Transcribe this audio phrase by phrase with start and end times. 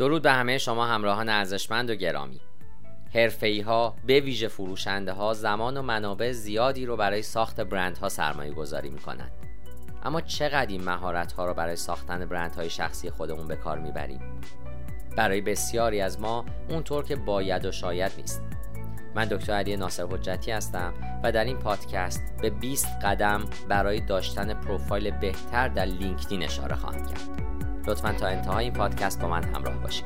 [0.00, 2.40] درود به همه شما همراهان ارزشمند و گرامی.
[3.14, 8.52] حرفه‌ای ها به ویژه فروشنده ها زمان و منابع زیادی رو برای ساخت برندها سرمایه
[8.52, 9.30] گذاری می‌کنند.
[10.02, 14.20] اما چقدر این مهارت ها رو برای ساختن برندهای شخصی خودمون به کار می‌بریم؟
[15.16, 18.42] برای بسیاری از ما اونطور که باید و شاید نیست.
[19.14, 20.94] من دکتر علی ناصر حجتی هستم
[21.24, 27.06] و در این پادکست به 20 قدم برای داشتن پروفایل بهتر در لینکدین اشاره خواهم
[27.06, 27.69] کرد.
[27.90, 30.04] لطفا تا انتهای این پادکست با من همراه باشید.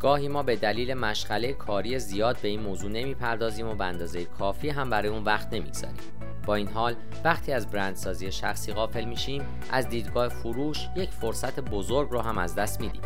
[0.00, 4.68] گاهی ما به دلیل مشغله کاری زیاد به این موضوع نمی‌پردازیم و به اندازه کافی
[4.70, 5.96] هم برای اون وقت نمی‌گذاریم.
[6.46, 6.94] با این حال
[7.24, 12.54] وقتی از برندسازی شخصی غافل میشیم از دیدگاه فروش یک فرصت بزرگ رو هم از
[12.54, 13.02] دست میدیم.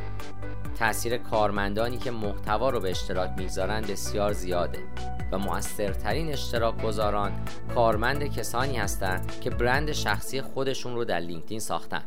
[0.78, 4.78] تاثیر کارمندانی که محتوا رو به اشتراک می‌گذارن بسیار زیاده.
[5.34, 7.32] و مؤثرترین اشتراک گذاران
[7.74, 12.02] کارمند کسانی هستند که برند شخصی خودشون رو در لینکدین ساختن.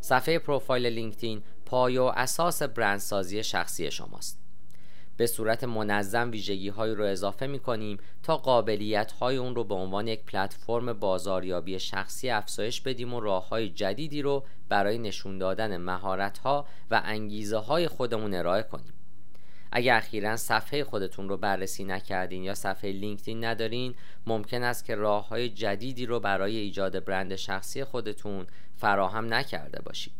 [0.00, 4.38] صفحه پروفایل لینکدین پای و اساس برندسازی شخصی شماست.
[5.16, 9.74] به صورت منظم ویژگی های رو اضافه می کنیم تا قابلیت های اون رو به
[9.74, 15.76] عنوان یک پلتفرم بازاریابی شخصی افزایش بدیم و راه های جدیدی رو برای نشون دادن
[15.76, 18.97] مهارت ها و انگیزه های خودمون ارائه کنیم.
[19.72, 23.94] اگر اخیرا صفحه خودتون رو بررسی نکردین یا صفحه لینکدین ندارین
[24.26, 28.46] ممکن است که راه های جدیدی رو برای ایجاد برند شخصی خودتون
[28.76, 30.12] فراهم نکرده باشید.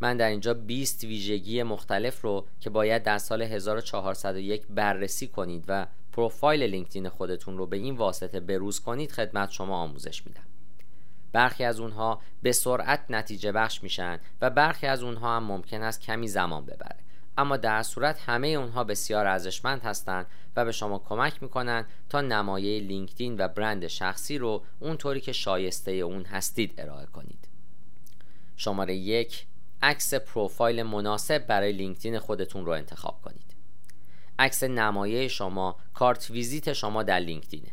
[0.00, 5.86] من در اینجا 20 ویژگی مختلف رو که باید در سال 1401 بررسی کنید و
[6.12, 10.42] پروفایل لینکدین خودتون رو به این واسطه بروز کنید خدمت شما آموزش میدم.
[11.32, 16.00] برخی از اونها به سرعت نتیجه بخش میشن و برخی از اونها هم ممکن است
[16.00, 17.05] کمی زمان ببره.
[17.38, 22.80] اما در صورت همه اونها بسیار ارزشمند هستند و به شما کمک می‌کنن تا نمایه
[22.80, 27.48] لینکدین و برند شخصی رو اونطوری که شایسته اون هستید ارائه کنید.
[28.56, 29.46] شماره یک
[29.82, 33.56] عکس پروفایل مناسب برای لینکدین خودتون رو انتخاب کنید.
[34.38, 37.72] عکس نمایه شما کارت ویزیت شما در لینکدینه.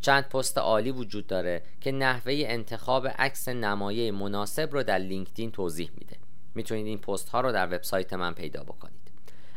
[0.00, 5.90] چند پست عالی وجود داره که نحوه انتخاب عکس نمایه مناسب رو در لینکدین توضیح
[5.98, 6.16] میده.
[6.54, 8.97] می‌تونید این پست ها رو در وبسایت من پیدا بکنید.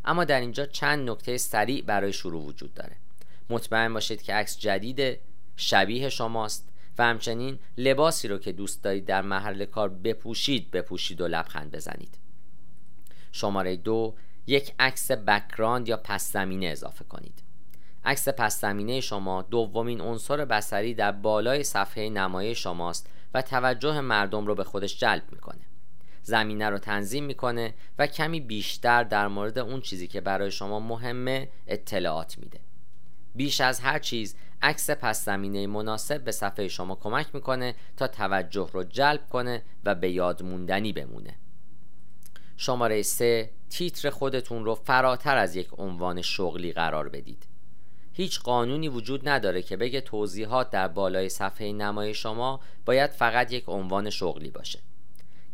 [0.05, 2.95] اما در اینجا چند نکته سریع برای شروع وجود داره.
[3.49, 5.19] مطمئن باشید که عکس جدید
[5.55, 11.27] شبیه شماست و همچنین لباسی رو که دوست دارید در محل کار بپوشید بپوشید و
[11.27, 12.17] لبخند بزنید.
[13.31, 14.15] شماره دو
[14.47, 17.43] یک عکس بکراند یا پس زمینه اضافه کنید.
[18.05, 24.45] عکس پس زمینه شما دومین عنصر بصری در بالای صفحه نمایی شماست و توجه مردم
[24.45, 25.70] رو به خودش جلب می‌کنه.
[26.23, 31.49] زمینه رو تنظیم می‌کنه و کمی بیشتر در مورد اون چیزی که برای شما مهمه
[31.67, 32.59] اطلاعات میده.
[33.35, 38.69] بیش از هر چیز عکس پس زمینه مناسب به صفحه شما کمک می‌کنه تا توجه
[38.73, 41.35] رو جلب کنه و به یاد موندنی بمونه.
[42.57, 47.47] شماره 3 تیتر خودتون رو فراتر از یک عنوان شغلی قرار بدید.
[48.13, 53.63] هیچ قانونی وجود نداره که بگه توضیحات در بالای صفحه نمای شما باید فقط یک
[53.67, 54.79] عنوان شغلی باشه.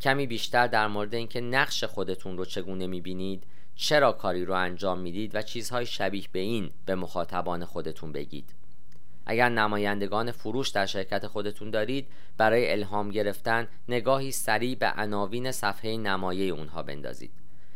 [0.01, 3.43] کمی بیشتر در مورد اینکه نقش خودتون رو چگونه می‌بینید
[3.75, 8.53] چرا کاری رو انجام می‌دید و چیزهای شبیه به این به مخاطبان خودتون بگید.
[9.25, 15.97] اگر نمایندگان فروش در شرکت خودتون دارید برای الهام گرفتن نگاهی سریع به عناوین صفحه
[15.97, 17.31] نمایه اونها بندازید.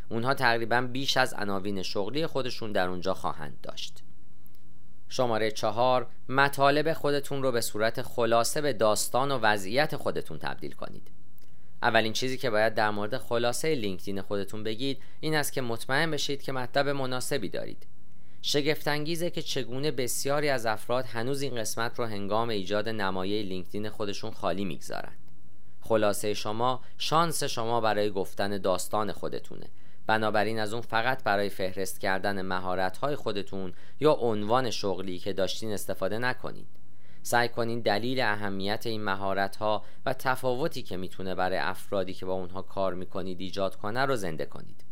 [0.10, 4.04] اونها تقریبا بیش از عناوین شغلی خودشون در اونجا خواهند داشت.
[5.10, 11.12] شماره چهار مطالب خودتون رو به صورت خلاصه به داستان و وضعیت خودتون تبدیل کنید.
[11.84, 16.42] اولین چیزی که باید در مورد خلاصه لینکدین خودتون بگید این است که مطمئن بشید
[16.42, 17.88] که مطلب مناسبی دارید.
[18.42, 24.32] شگفتانگیزه که چگونه بسیاری از افراد هنوز این قسمت رو هنگام ایجاد نمایه لینکدین خودشون
[24.32, 25.18] خالی می‌گذارند.
[25.82, 29.68] خلاصه شما شانس شما برای گفتن داستان خودتونه.
[30.08, 36.18] بنابراین از اون فقط برای فهرست کردن مهارت خودتون یا عنوان شغلی که داشتین استفاده
[36.18, 36.81] نکنید.
[37.24, 42.34] سعی کنین دلیل اهمیت این مهارت ها و تفاوتی که می‌تونه برای افرادی که با
[42.34, 44.84] اونها کار می‌کنید ایجاد کنه رو زنده کنید.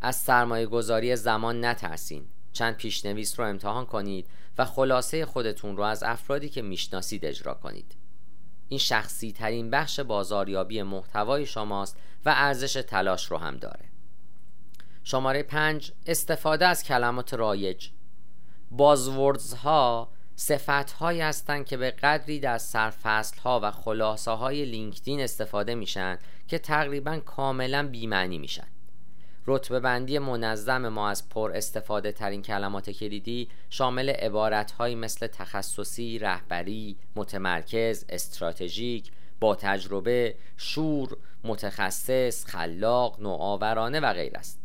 [0.00, 2.24] از سرمایه گذاری زمان نترسین.
[2.52, 4.26] چند پیشنویس رو امتحان کنید
[4.58, 7.96] و خلاصه خودتون رو از افرادی که می‌شناسید اجرا کنید.
[8.68, 13.84] این شخصی ترین بخش بازاریابی محتوای شماست و ارزش تلاش رو هم داره.
[15.04, 17.88] شماره پنج استفاده از کلمات رایج.
[18.70, 25.20] بازوردز ها صفت هایی هستند که به قدری در سرفصل ها و خلاصه های لینکدین
[25.20, 28.66] استفاده میشن که تقریبا کاملا بیمعنی میشن.
[29.46, 36.18] رتبه بندی منظم ما از پر استفاده ترین کلمات کلیدی شامل عبارت هایی مثل تخصصی،
[36.18, 39.10] رهبری، متمرکز، استراتژیک،
[39.40, 44.59] با تجربه شور متخصص خلاق نوآورانه و غیر است.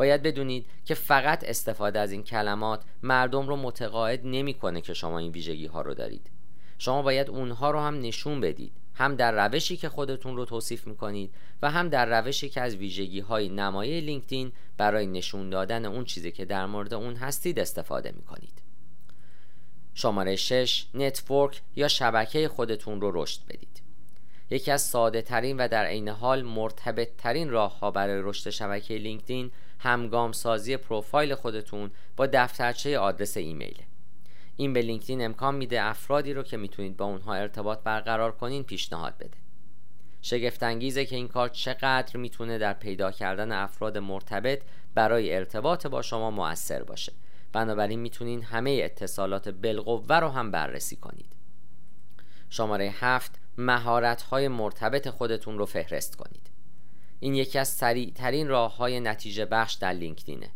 [0.00, 5.32] باید بدونید که فقط استفاده از این کلمات مردم رو متقاعد نمی‌کنه که شما این
[5.32, 6.30] ویژگی ها رو دارید.
[6.78, 11.34] شما باید اونها رو هم نشون بدید هم در روشی که خودتون رو توصیف می‌کنید
[11.62, 16.32] و هم در روشی که از ویژگی های نمایه لینکدین برای نشون دادن اون چیزی
[16.32, 18.62] که در مورد اون هستید استفاده می‌کنید.
[19.94, 23.82] شماره 6 network یا شبکه خودتون رو رشد بدید.
[24.50, 28.94] یکی از ساده ترین و در عین حال مرتبط ترین راه ها برای رشد شبکه
[28.94, 29.50] لینکدین
[29.82, 33.82] همگام سازی پروفایل خودتون با دفترچه آدرس ایمیل.
[34.56, 39.18] این به لینکدین امکان میده افرادی رو که می‌تونید با اونها ارتباط برقرار کنین پیشنهاد
[39.18, 39.38] بده.
[40.22, 44.62] شگفتانگیزه که این کار چقدر می‌تونه در پیدا کردن افراد مرتبط
[44.94, 47.12] برای ارتباط با شما موثر باشه.
[47.52, 51.32] بنابراین می‌تونین همه اتصالات بالقوه رو هم بررسی کنید.
[52.50, 56.49] شماره هفت مهارت های مرتبط خودتون رو فهرست کنید.
[57.20, 60.50] این یکی از سریع ترین راه های نتیجه بخش در لینکدینه.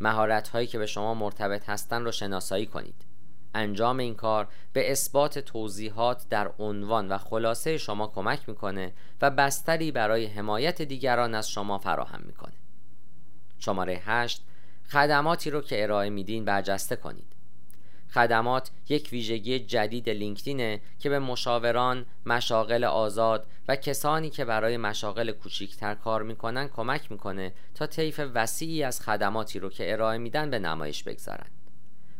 [0.00, 3.04] مهارت هایی که به شما مرتبط هستن رو شناسایی کنید.
[3.54, 9.92] انجام این کار به اثبات توضیحات در عنوان و خلاصه شما کمک می‌کنه و بستری
[9.92, 12.54] برای حمایت دیگران از شما فراهم می‌کنه.
[13.58, 14.44] شماره 8
[14.88, 17.36] خدماتی رو که ارائه میدین برجسته کنید.
[18.14, 25.30] خدمات یک ویژگی جدید لینکدینه که به مشاوران، مشاغل آزاد و کسانی که برای مشاغل
[25.30, 30.58] کوچیکتر کار می‌کنن کمک می‌کنه تا طیف وسیعی از خدماتی رو که ارائه میدن به
[30.58, 31.46] نمایش بگذارن.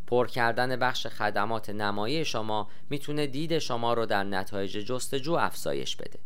[0.07, 6.19] پر کردن بخش خدمات نمایی شما می‌تونه دید شما رو در نتایج جستجو افزایش بده.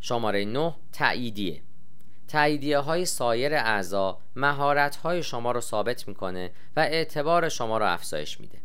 [0.00, 1.62] شماره 9 تاییدیه
[2.30, 8.40] تاییدیه های سایر اعضا مهارت های شما رو ثابت می‌کنه و اعتبار شما رو افزایش
[8.40, 8.58] میده.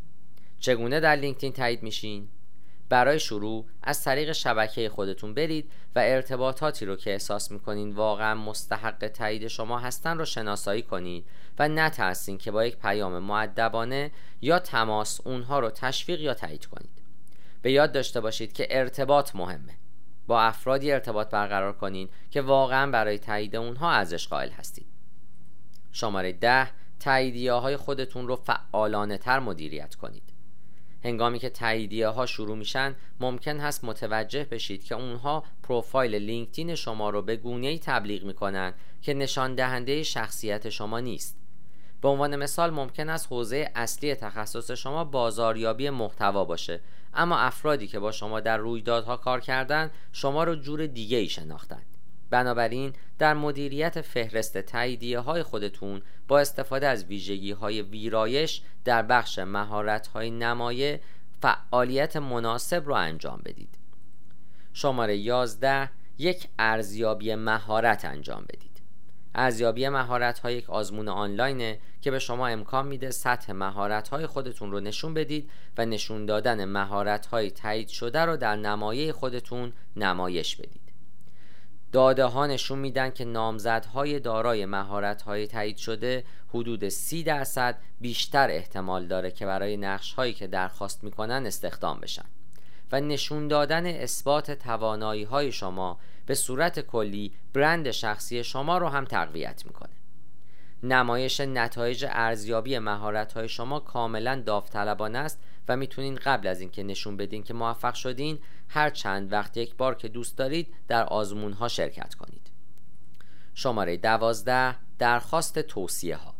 [0.60, 2.28] چگونه در لینکدین تایید میشین؟
[2.90, 9.08] برای شروع از طریق شبکه خودتون برید و ارتباطاتی رو که احساس می‌کنین واقعا مستحق
[9.08, 11.26] تایید شما هستن رو شناسایی کنید
[11.60, 17.02] و نترسین که با یک پیام معدبانه یا تماس اونها رو تشویق یا تایید کنید.
[17.62, 19.74] به یاد داشته باشید که ارتباط مهمه.
[20.27, 24.88] با افرادی ارتباط برقرار کنید که واقعا برای تایید اونها ارزش قائل هستید.
[25.92, 26.68] شماره ده
[27.00, 30.24] تاییدیه های خودتون رو فعالانه تر مدیریت کنید.
[31.04, 37.10] هنگامی که تاییدیه ها شروع میشن ممکن هست متوجه بشید که اونها پروفایل لینکدین شما
[37.10, 41.38] رو به گونه ای تبلیغ می‌کنن که نشان دهنده شخصیت شما نیست.
[42.01, 46.81] به عنوان مثال ممکن است حوزه اصلی تخصص شما بازاریابی محتوا باشه
[47.16, 51.86] اما افرادی که با شما در رویدادها کار کردن شما رو جور دیگه ای شناختند.
[52.30, 59.40] بنابراین در مدیریت فهرست تاییدیه های خودتون با استفاده از ویژگی های ویرایش در بخش
[59.40, 61.02] مهارت های نمایه
[61.42, 63.78] فعالیت مناسب را انجام بدید.
[64.74, 68.75] شماره 11 یک ارزیابی مهارت انجام بدید.
[69.36, 74.72] ارزیابی مهارت های یک آزمون آنلاینه که به شما امکان میده سطح مهارت های خودتون
[74.72, 80.56] رو نشون بدید و نشون دادن مهارت های تایید شده رو در نمایه خودتون نمایش
[80.56, 80.82] بدید.
[81.92, 88.50] داده ها نشون میدن که نامزدهای دارای مهارت های تایید شده حدود سی درصد بیشتر
[88.50, 92.26] احتمال داره که برای نقش هایی که درخواست می‌کنن استخدام بشن.
[92.92, 99.06] و نشون دادن اثبات توانایی های شما به صورت کلی برند شخصی شما رو هم
[99.06, 99.90] تقویت می‌کنه.
[100.84, 107.18] نمایش نتایج ارزیابی مهارت های شما کاملا داوطلبانه است و می‌تونین قبل از اینکه نشون
[107.18, 108.40] بدین که موفق شدین
[108.70, 112.52] هر چند وقت یک بار که دوست دارید در آزمون ها شرکت کنید.
[113.54, 116.36] شماره دوازده درخواست توصیه ها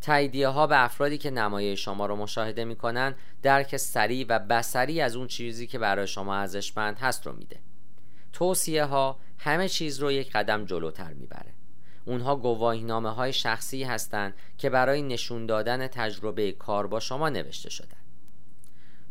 [0.00, 5.16] تاییدیه ها به افرادی که نمایه شما رو مشاهده می‌کنن درک سریع و بسری از
[5.16, 7.60] اون چیزی که برای شما ارزشمند هست رو میده.
[8.32, 11.54] توصیه ها همه چیز رو یک قدم جلوتر می‌بره.
[12.04, 18.00] اونها گواهینامه های شخصی هستند که برای نشون دادن تجربه کار با شما نوشته شدن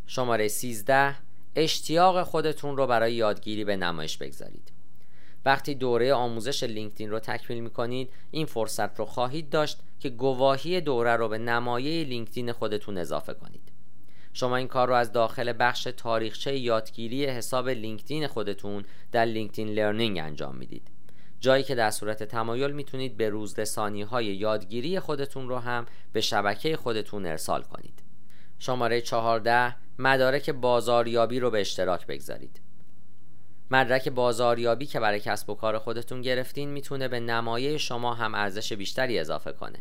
[0.06, 1.16] شماره 13
[1.56, 4.72] اشتیاق خودتون رو برای یادگیری به نمایش بگذارید.
[5.46, 10.82] وقتی دوره آموزش لینکدین رو تکمیل می کنید این فرصت رو خواهید داشت که گواهی
[10.82, 13.69] دوره رو به نمایه لینکدین خودتون اضافه کنید.
[14.34, 20.20] شما این کار رو از داخل بخش تاریخچه یادگیری حساب لینکدین خودتون در لینکدین لرنینگ
[20.20, 20.88] انجام می‌دید.
[21.40, 26.78] جایی که در صورت تمایل می‌تونید به روزرسانی های یادگیری خودتون رو هم به شبکه
[26.78, 28.04] خودتون ارسال کنید.
[28.60, 32.62] شماره 14 مدارک بازاریابی رو به اشتراک بگذارید.
[33.72, 38.74] مدرک بازاریابی که برای کسب و کار خودتون گرفتین می‌تونه به نمایه شما هم ارزش
[38.74, 39.80] بیشتری اضافه کنه.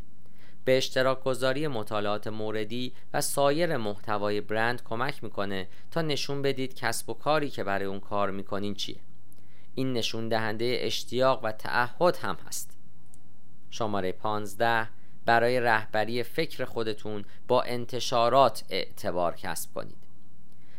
[0.68, 7.10] به اشتراک گذاری مطالعات موردی و سایر محتوای برند کمک می‌کنه تا نشون بدید کسب
[7.10, 8.96] و کاری که برای اون کار می‌کنین چیه.
[9.74, 12.70] این نشون دهنده اشتیاق و تعهد هم هست.
[13.70, 14.88] شماره 15
[15.26, 20.07] برای رهبری فکر خودتون با انتشارات اعتبار کسب کنید.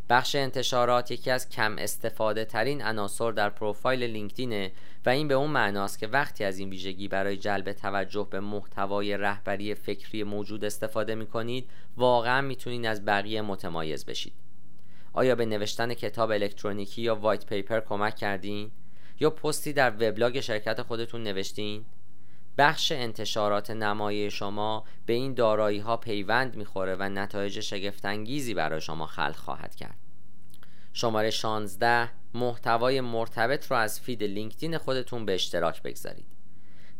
[0.09, 4.71] بخش انتشارات یکی از کم استفاده ترین عناصر در پروفایل لینکدینه
[5.05, 9.17] و این به اون معناست که وقتی از این ویژگی برای جلب توجه به محتوای
[9.17, 14.33] رهبری فکری موجود استفاده می کنید واقعا می‌تونید از بقیه متمایز بشید.
[15.13, 18.71] آیا به نوشتن کتاب الکترونیکی یا وایت پیپر کمک کردین؟
[19.19, 21.85] یا پستی در وبلاگ شرکت خودتون نوشتین؟
[22.59, 29.05] بخش انتشارات نمایی شما به این دارایی ها پیوند می‌خوره و نتایج شگفتانگیزی برای شما
[29.05, 29.97] خلق خواهد کرد.
[30.93, 36.25] شماره 16 محتوای مرتبط رو از feed لینکدین خودتون به اشتراک بگذارید.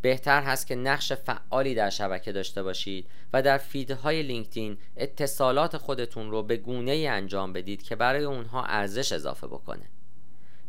[0.01, 5.77] بهتر هست که نقش فعالی در شبکه داشته باشید و در feed های لینکدین اتصالات
[5.77, 9.89] خودتون رو به گونه ای انجام بدید که برای اونها ارزش اضافه بکنه.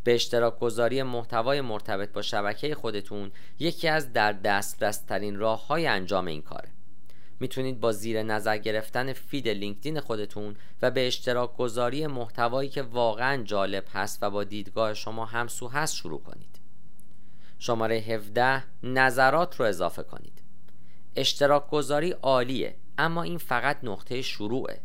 [0.05, 5.87] به اشتراک گذاری محتوای مرتبط با شبکه خودتون یکی از در دسترس ترین راه های
[5.87, 6.69] انجام این کاره.
[7.41, 13.43] می‌تونید با زیر نظر گرفتن feed لینکدین خودتون و به اشتراک گذاری محتوایی که واقعا
[13.43, 16.61] جالب هست و با دیدگاه شما همسو هست شروع کنید.
[17.59, 20.43] شماره 17 نظرات رو اضافه کنید.
[21.17, 24.81] اشتراک گذاری عالیه اما این فقط نقطه شروعه.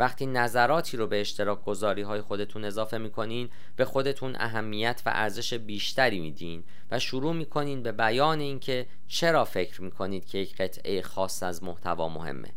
[0.00, 5.54] وقتی نظراتی رو به اشتراک گذاری های خودتون اضافه می‌کنین به خودتون اهمیت و ارزش
[5.54, 11.42] بیشتری میدین و شروع می‌کنین به بیان اینکه چرا فکر می‌کنید که یک قطعه خاص
[11.42, 12.48] از محتوا مهمه.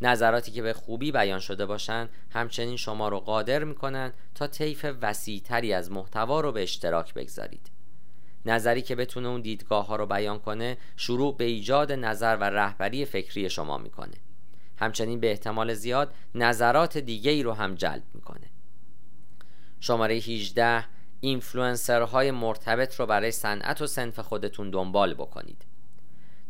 [0.00, 5.72] نظراتی که به خوبی بیان شده باشند همچنین شما رو قادر می‌کنن تا طیف وسیعتری
[5.72, 7.70] از محتوا رو به اشتراک بگذارید.
[8.46, 13.04] نظری که بتونه اون دیدگاه ها رو بیان کنه شروع به ایجاد نظر و رهبری
[13.04, 14.27] فکری شما می‌کنه.
[14.78, 18.50] همچنین به احتمال زیاد نظرات دیگه ای رو هم جلب می‌کنه.
[19.80, 20.84] شماره 18
[21.20, 25.64] اینفلوئنسرهای مرتبط رو برای صنعت و صنف خودتون دنبال بکنید.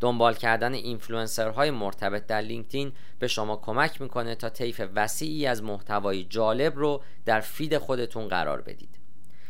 [0.00, 6.24] دنبال کردن اینفلوئنسرهای مرتبط در لینکدین به شما کمک می‌کنه تا طیف وسیعی از محتوای
[6.24, 8.98] جالب رو در feed خودتون قرار بدید.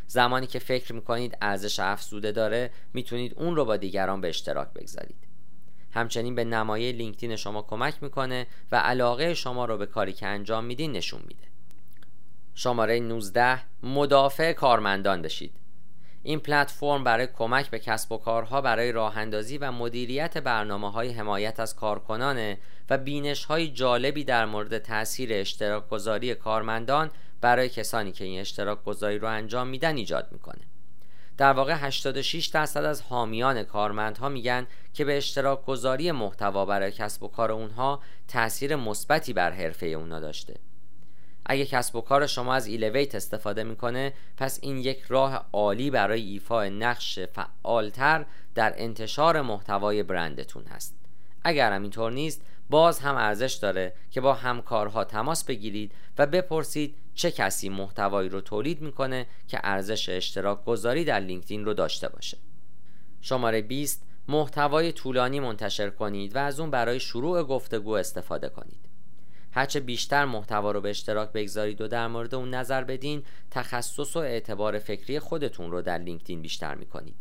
[0.07, 5.28] زمانی که فکر می‌کنید ارزش افزوده داره می‌تونید اون رو با دیگران به اشتراک بگذارید.
[5.91, 10.65] همچنین به نمایه لینکدین شما کمک می‌کنه و علاقه شما رو به کاری که انجام
[10.65, 11.43] میدین نشون میده.
[12.55, 15.53] شماره 19 مدافع کارمندان بشید.
[16.23, 21.11] این پلتفرم برای کمک به کسب و کارها برای راه اندازی و مدیریت برنامه های
[21.11, 22.57] حمایت از کارکنانه
[22.89, 28.83] و بینش های جالبی در مورد تاثیر اشتراک گذاری کارمندان برای کسانی که این اشتراک
[28.83, 30.61] گذاری رو انجام میدن ایجاد می‌کنه.
[31.39, 37.23] در واقع 86 درصد از حامیان کارمندها میگن که به اشتراک گذاری محتوا برای کسب
[37.23, 40.55] و کار اونها تاثیر مثبتی بر حرفه اونا داشته.
[41.45, 46.21] اگه کسب و کار شما از Elevate استفاده می‌کنه پس این یک راه عالی برای
[46.21, 50.95] ایفای نقش فعالتر در انتشار محتوای برندتون هست.
[51.43, 56.95] اگر هم اینطور نیست باز هم ارزش داره که با همکارها تماس بگیرید و بپرسید
[57.13, 62.37] چه کسی محتوایی رو تولید می‌کنه که ارزش اشتراک گذاری در لینکدین رو داشته باشه.
[63.21, 68.89] شماره 20 محتوای طولانی منتشر کنید و از اون برای شروع گفتگو استفاده کنید.
[69.51, 74.19] هرچه بیشتر محتوا رو به اشتراک بگذارید و در مورد اون نظر بدین تخصص و
[74.19, 77.15] اعتبار فکری خودتون رو در لینکدین بیشتر می‌کنید.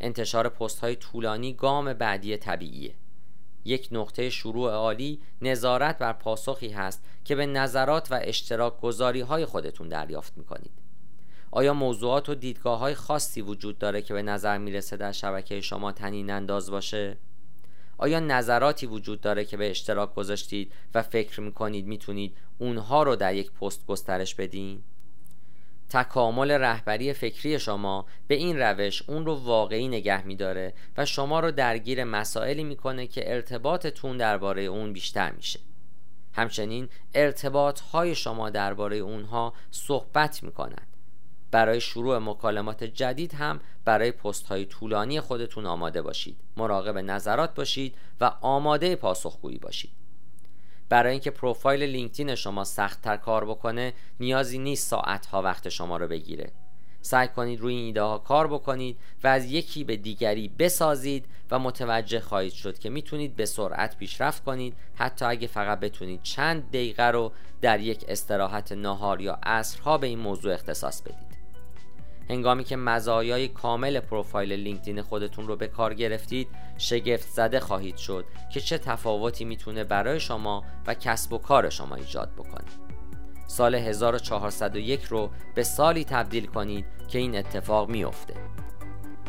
[0.00, 2.94] انتشار پست های طولانی گام بعدی طبیعیه.
[3.66, 9.44] یک نقطه شروع عالی نظارت بر پاسخی هست که به نظرات و اشتراک گذاری های
[9.44, 10.72] خودتون دریافت می‌کنید
[11.50, 15.92] آیا موضوعات و دیدگاه های خاصی وجود داره که به نظر می‌رسه در شبکه شما
[15.92, 17.16] تنین انداز باشه؟
[17.98, 23.34] آیا نظراتی وجود داره که به اشتراک گذاشتید و فکر می‌کنید می‌تونید اونها رو در
[23.34, 24.82] یک پست گسترش بدین؟
[25.88, 31.50] تکامل رهبری فکری شما به این روش اون رو واقعی نگه میداره و شما رو
[31.50, 35.60] درگیر مسائلی می‌کنه که ارتباطتون درباره اون بیشتر میشه.
[36.32, 40.86] همچنین ارتباط های شما درباره اونها صحبت می‌کنند
[41.50, 46.36] برای شروع مکالمات جدید هم برای پست های طولانی خودتون آماده باشید.
[46.56, 49.90] مراقب نظرات باشید و آماده پاسخگویی باشید.
[50.88, 56.52] برای اینکه پروفایل لینکدین شما سختتر کار بکنه نیازی نیست ساعتها وقت شما رو بگیره.
[57.00, 61.58] سعی کنید روی این ایده ها کار بکنید و از یکی به دیگری بسازید و
[61.58, 67.02] متوجه خواهید شد که می‌تونید به سرعت پیشرفت کنید حتی اگه فقط بتونید چند دقیقه
[67.02, 71.25] رو در یک استراحت نهار یا عصرها به این موضوع اختصاص بدید.
[72.30, 78.24] هنگامی که مزایای کامل پروفایل لینکدین خودتون رو به کار گرفتید شگفت زده خواهید شد
[78.52, 82.64] که چه تفاوتی می‌تونه برای شما و کسب و کار شما ایجاد بکنه.
[83.46, 88.34] سال 1401 رو به سالی تبدیل کنید که این اتفاق میافته.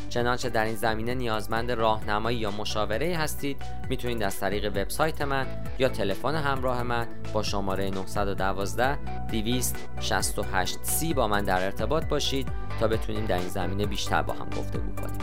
[0.09, 3.57] چنانچه در این زمینه نیازمند راهنمایی یا مشاوره هستید
[3.89, 5.47] می‌تونید از طریق وبسایت من
[5.79, 8.95] یا تلفن همراه من با شماره 912
[9.31, 12.47] 268 سی با من در ارتباط باشید
[12.79, 15.19] تا بتونیم در این زمینه بیشتر با هم گفتگو کنیم.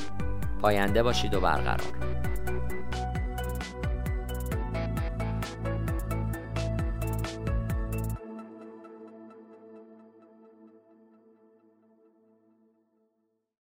[0.63, 2.04] پاینده باشید و برقرار.